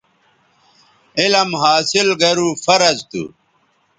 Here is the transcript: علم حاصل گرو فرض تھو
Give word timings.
علم 1.19 1.49
حاصل 1.61 2.07
گرو 2.21 2.49
فرض 2.65 2.97
تھو 3.09 3.23